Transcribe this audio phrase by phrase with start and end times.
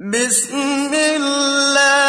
[0.00, 2.03] بِسْمِ اللَّهِ.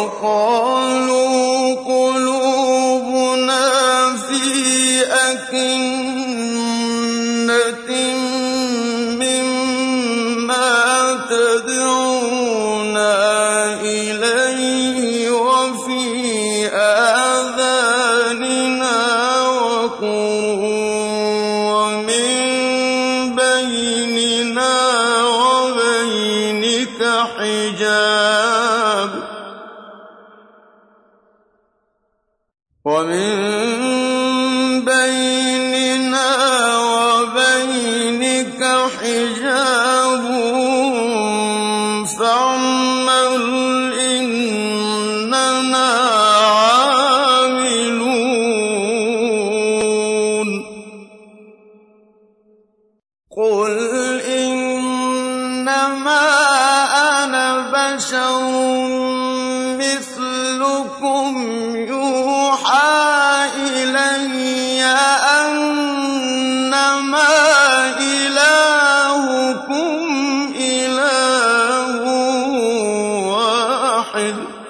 [0.00, 0.79] وَقَالُوا
[32.99, 33.38] حِجَابٌ
[74.14, 74.60] وَاحِدٌ.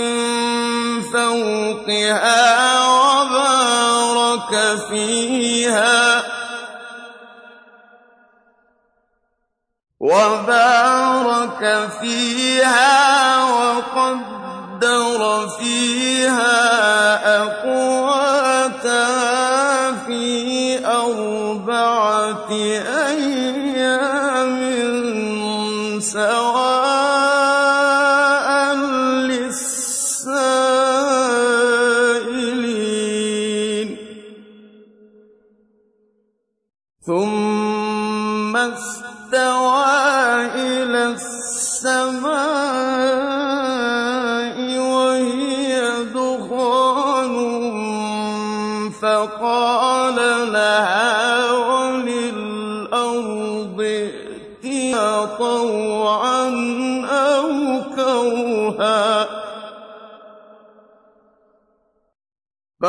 [1.13, 2.43] فَوْقِهَا
[2.89, 4.53] وَبَارَكَ
[4.91, 6.00] فِيهَا.
[14.81, 17.40] وَقَدَّرَ فِيهَا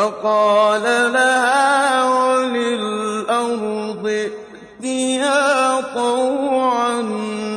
[0.01, 0.83] فقال
[1.13, 4.06] لها وللأرض
[4.81, 7.00] ائتيا طوعا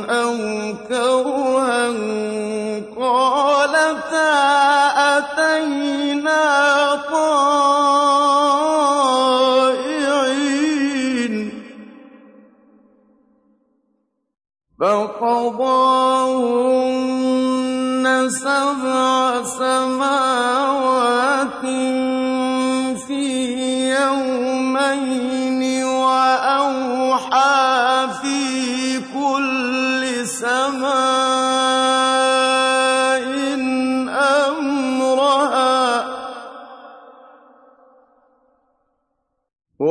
[0.09, 0.37] أو
[0.89, 1.87] كرها
[2.99, 4.33] قالتا
[5.17, 6.45] أتينا
[7.11, 7.33] طائعين.
[14.79, 15.65] فقضاهن
[18.29, 21.24] سبع سماوات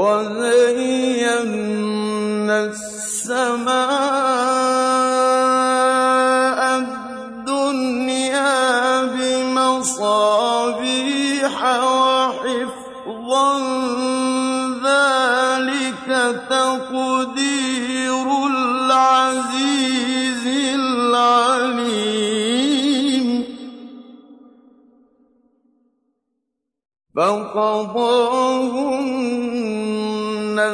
[0.05, 1.65] وزينا
[2.65, 3.75] السماء
[6.79, 8.55] الدنيا
[9.05, 10.25] بمصابيح
[11.85, 13.49] وحفظا
[14.85, 16.09] ذلك
[16.51, 21.95] تقدير العزيز العليم
[27.17, 29.04] فقضاهن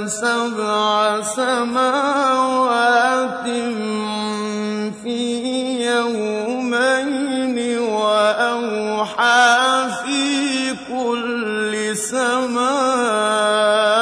[0.07, 2.91] سبع سماوات
[5.03, 5.19] في
[5.87, 9.51] يومين وأوحى
[10.05, 10.25] في
[10.89, 14.00] كل سماء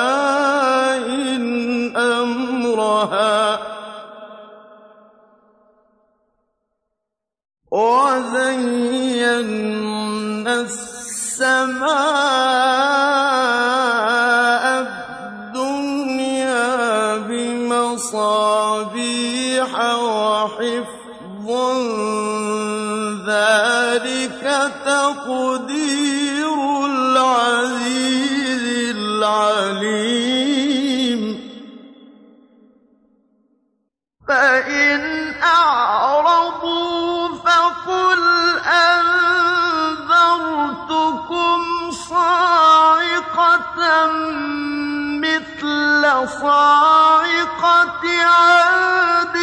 [46.29, 49.37] مثل صاعقة عاد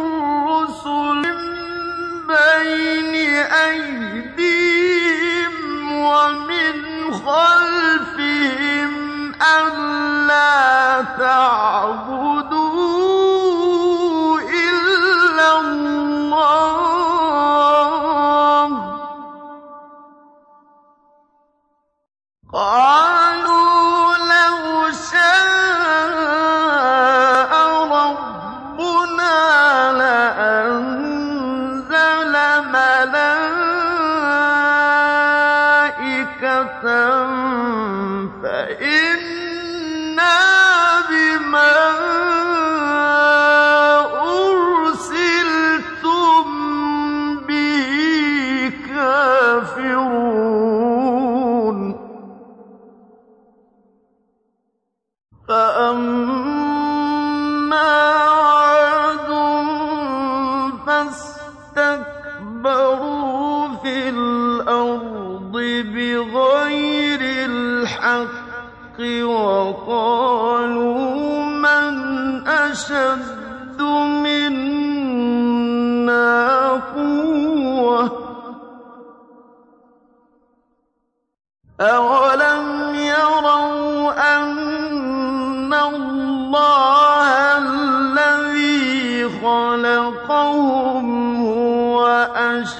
[0.00, 1.39] الرسل من
[2.27, 3.15] بين
[3.69, 4.75] أيديهم
[6.03, 6.75] ومن
[7.15, 8.93] خلفهم
[9.43, 11.77] ألا تعبدوا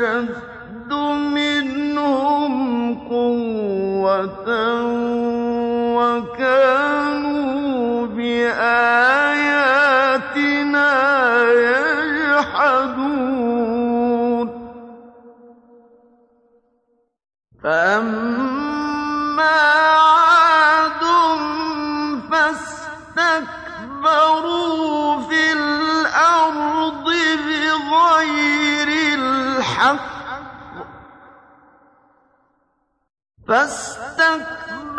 [0.01, 0.48] أشد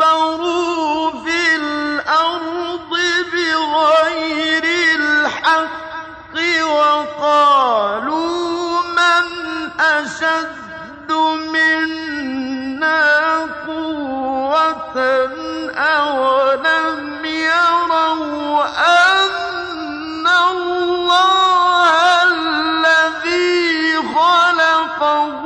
[0.00, 2.90] فاستكبروا في الأرض
[3.32, 4.64] بغير
[4.94, 8.30] الحق وقالوا
[8.82, 9.24] من
[9.80, 11.12] أشد
[11.52, 13.00] منا
[13.66, 14.96] قوة
[15.76, 25.39] أولم يروا أن الله الذي خلقه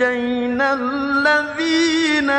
[0.00, 2.30] ونجينا الذين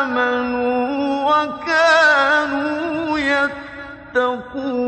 [0.00, 4.87] آمنوا وكانوا يتقون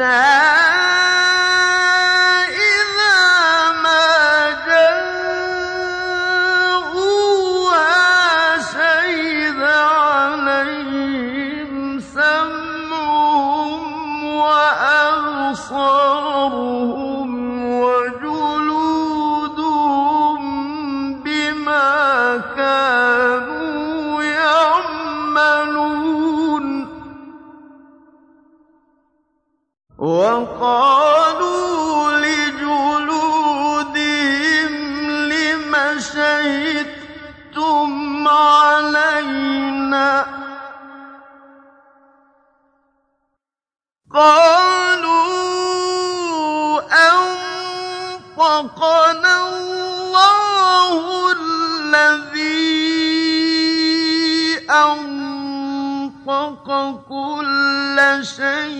[0.00, 0.69] that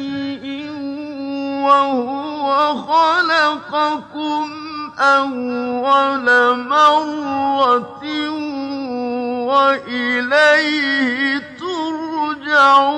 [0.00, 0.71] شيء
[1.66, 4.47] وهو خلقكم
[4.99, 6.28] أول
[6.69, 8.04] مرة
[9.50, 11.11] وإليه
[11.61, 12.90] ترجعون.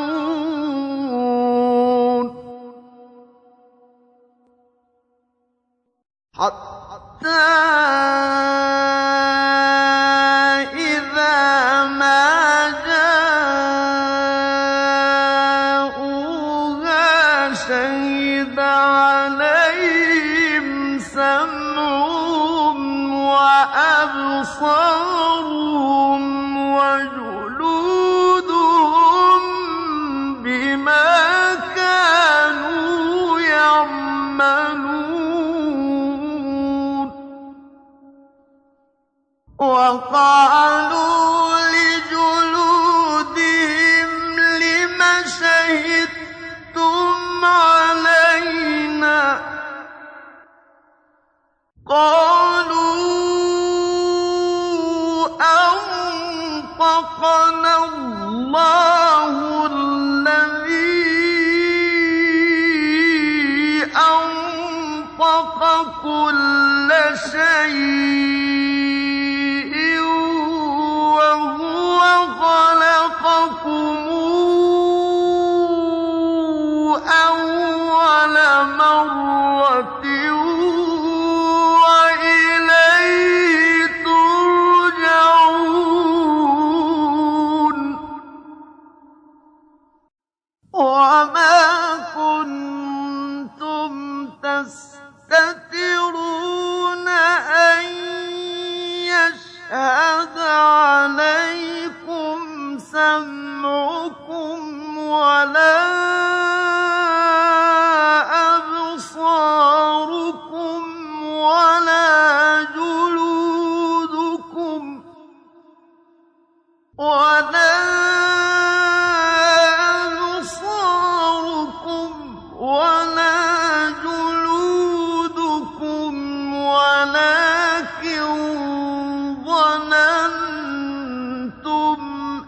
[6.34, 7.42] حتى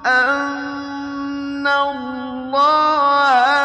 [0.07, 3.64] أن الله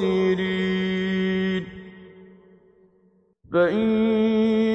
[0.00, 1.64] الخاسرين
[3.52, 3.88] فإن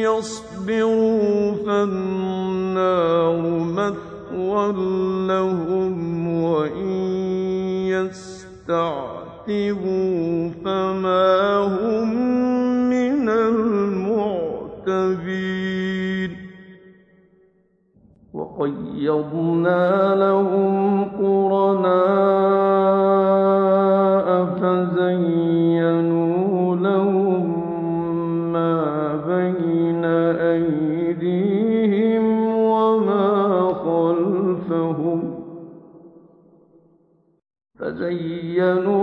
[0.02, 4.72] يصبروا فالنار مثوى
[5.28, 6.88] لهم وإن
[8.68, 9.30] يستعتبوا
[10.66, 12.10] فما هم
[12.90, 13.92] من المعتبين.
[18.34, 20.31] وقيضنا لهم
[38.62, 39.01] يَنُورٌ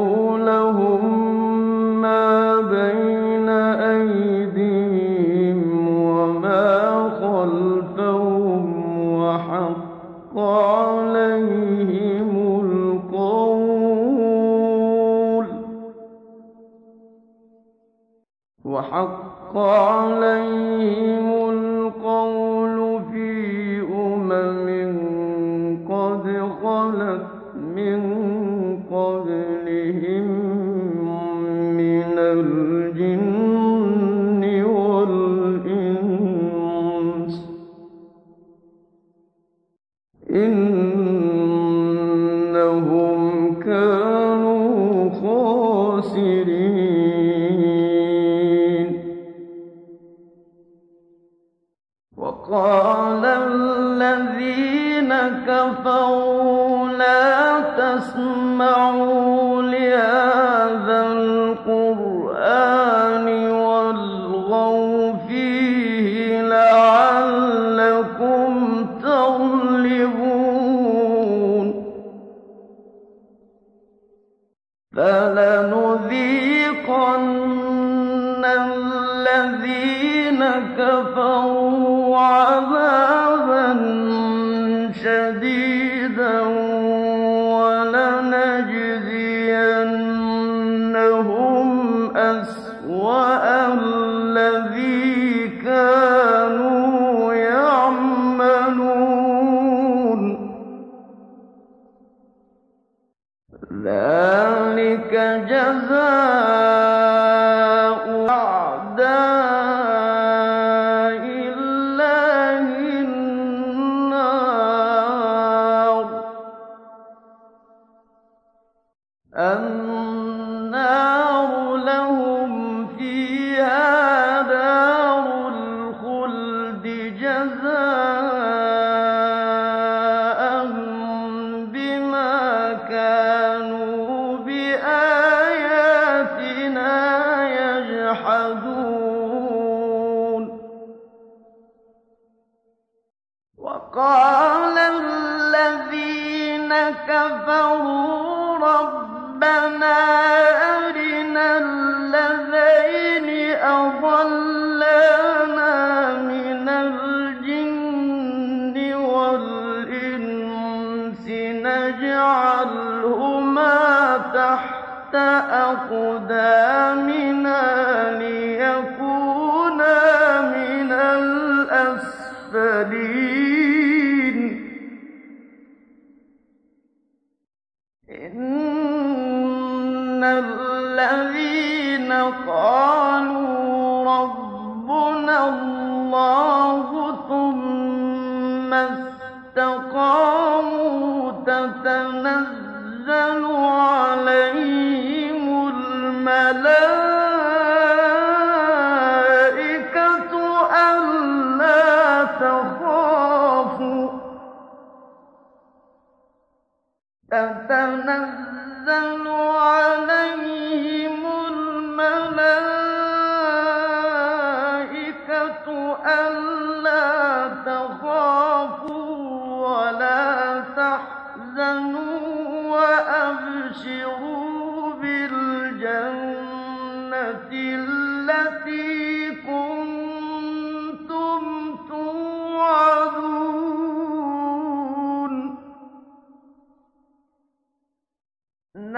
[208.91, 210.35] أَلَّا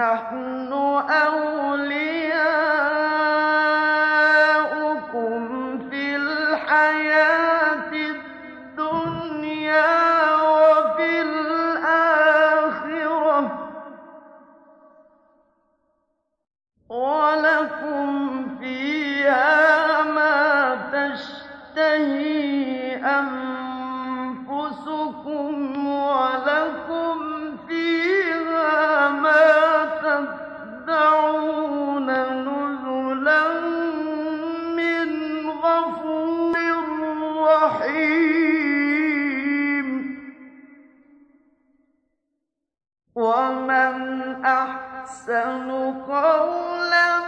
[0.01, 0.73] نَحْنُ
[1.09, 2.20] أَوْلِيَاؤُكُمْ
[43.15, 45.71] وَمَنْ أَحْسَنُ
[46.07, 47.20] قَوْلًا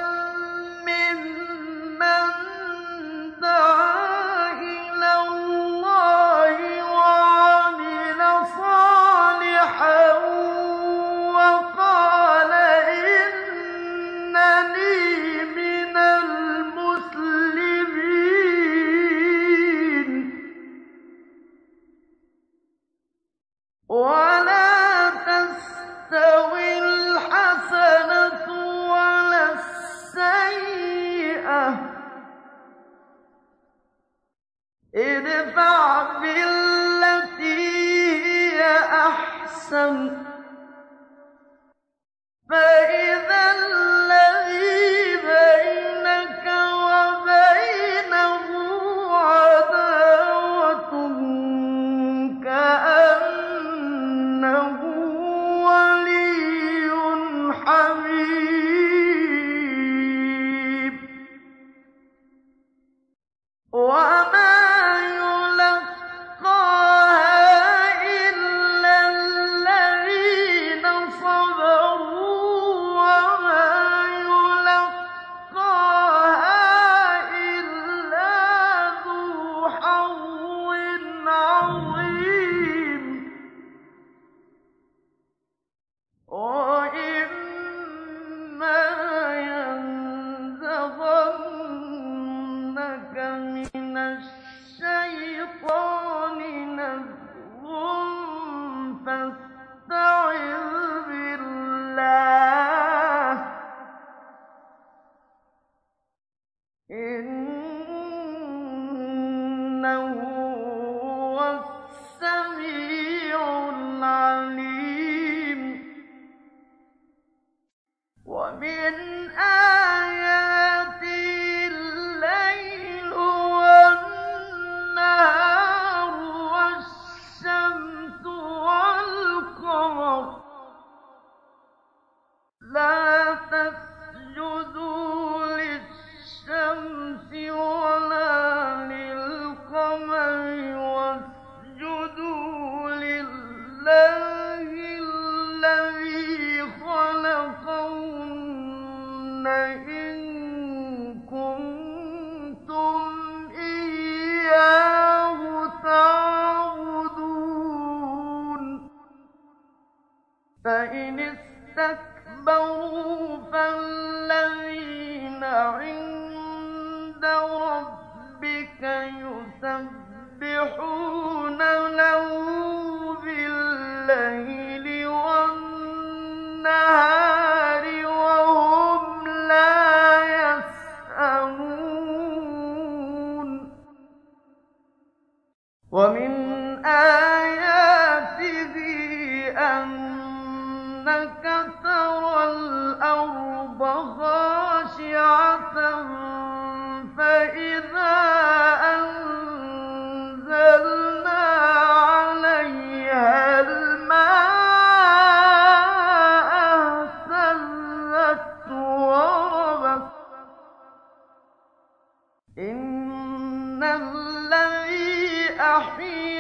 [213.83, 216.32] الذي أحيا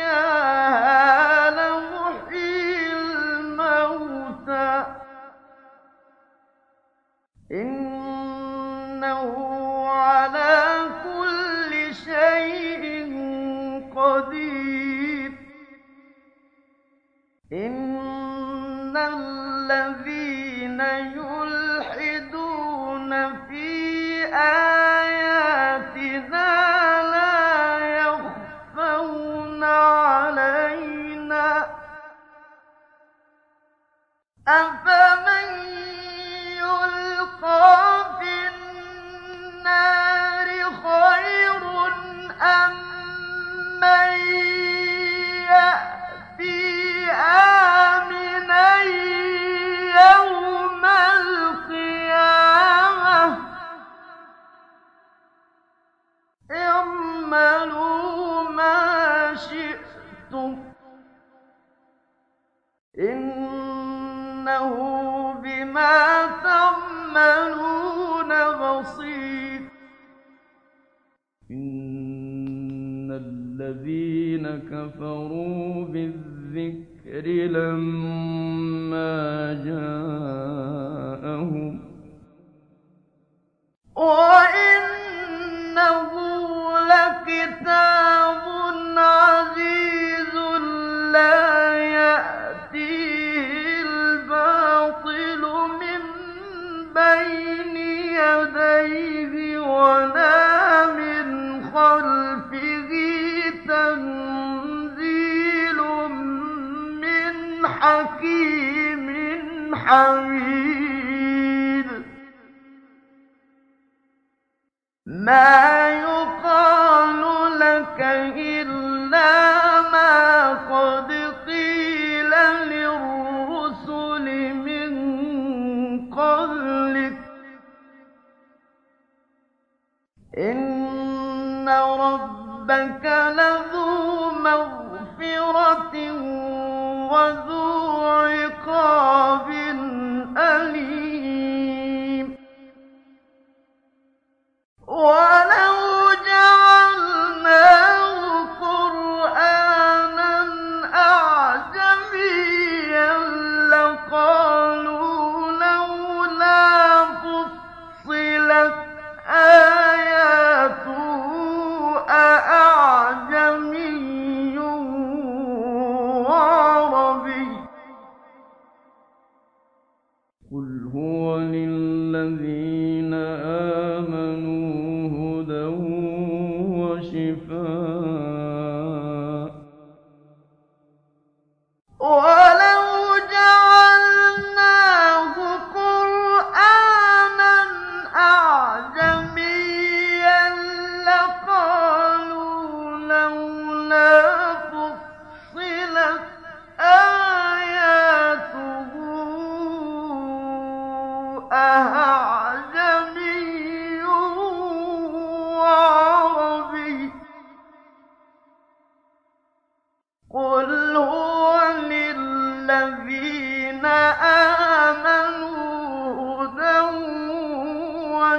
[73.63, 79.03] الذين كفروا بالذكر لما
[109.85, 110.93] حميد
[115.05, 115.82] ما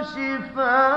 [0.05, 0.94] وشفاء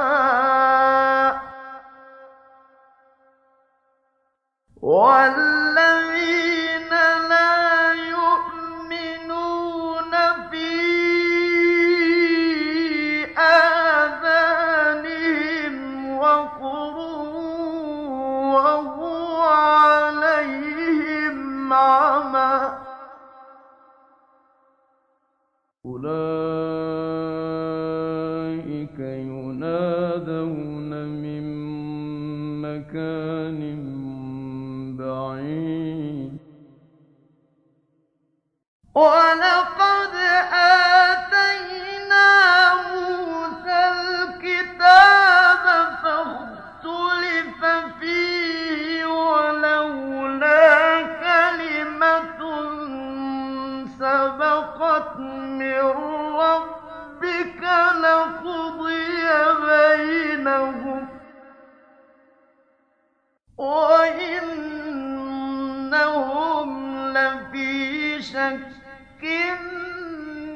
[68.22, 69.24] شك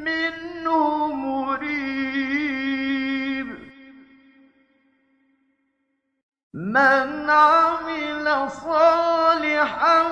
[0.06, 2.42] منه مريب.
[6.54, 10.04] من عمل صالحا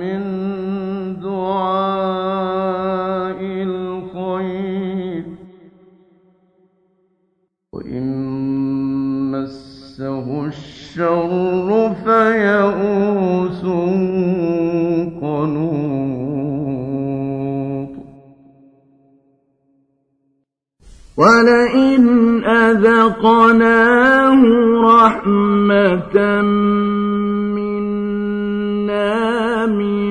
[0.00, 0.22] من
[1.22, 2.56] دعاء
[3.42, 5.24] الخير.
[7.72, 8.06] وإن
[9.30, 11.94] مسه الشر
[15.20, 16.06] قنوط.
[21.16, 22.04] ولئن
[22.44, 24.65] أذقناه
[25.26, 26.42] رحمة
[27.56, 29.16] منا
[29.66, 30.06] من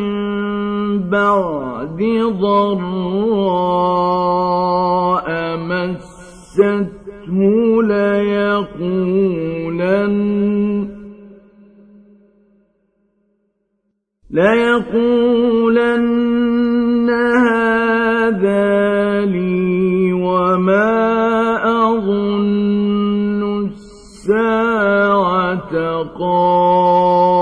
[1.10, 2.00] بعد
[2.42, 3.58] ضراء
[5.58, 7.32] مسته
[7.84, 9.06] ليقولن
[14.96, 15.90] ليقولن
[17.50, 18.66] هذا
[19.26, 21.15] لي وما
[26.20, 27.36] قائمة.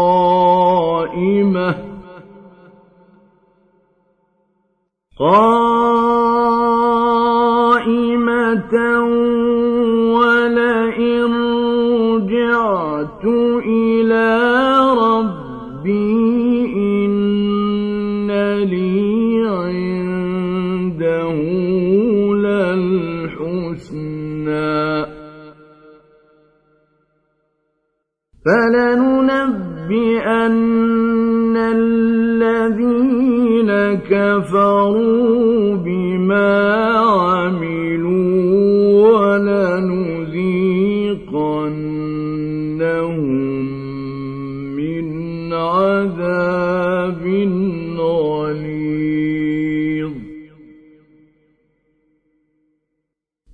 [5.20, 5.84] قائمة
[10.18, 11.34] ولئن
[12.14, 13.26] رجعت
[13.66, 13.93] إلى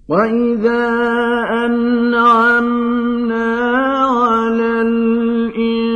[0.09, 0.89] وَإِذَا
[1.65, 3.49] أَنْعَمْنَا
[4.09, 5.95] عَلَى الْإِنسَانِ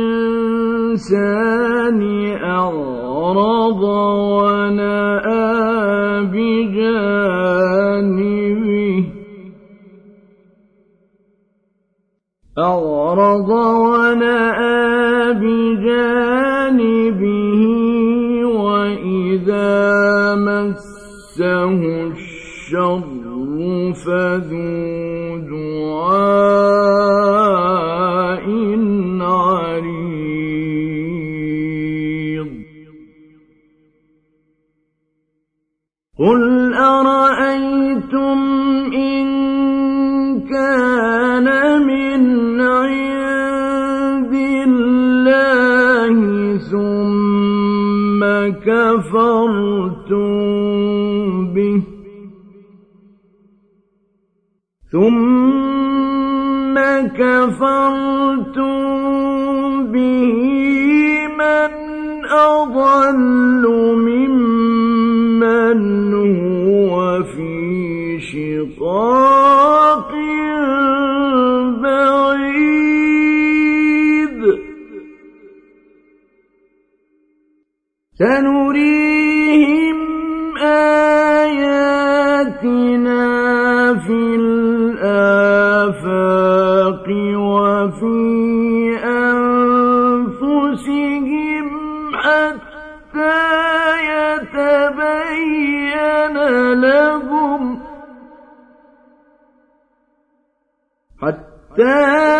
[2.38, 3.82] أَعْرَضَ
[4.38, 5.50] وَنَأَىٰ
[6.30, 7.34] بِجَانِبِهِ
[12.58, 13.50] أَعْرَضَ
[13.90, 16.82] وَنَأَىٰ بِجَانِبِهِ
[18.46, 19.74] وَإِذَا
[20.34, 22.03] مَسَّهُ
[22.74, 26.44] الشر فذو دعاء
[29.20, 30.24] عريض.
[36.18, 38.38] قل أرأيتم
[38.94, 39.26] إن
[40.40, 41.46] كان
[41.86, 42.22] من
[42.60, 46.16] عند الله
[46.58, 48.20] ثم
[48.66, 49.83] كفرتم
[54.94, 56.74] ثم
[57.18, 58.82] كفرتم
[59.92, 60.32] به
[61.38, 61.70] من
[62.30, 63.64] أضل
[64.08, 65.80] ممن
[66.14, 70.12] هو في شقاق
[71.82, 72.64] بعيد
[101.74, 102.33] حتى